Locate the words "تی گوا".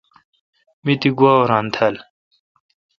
1.01-1.33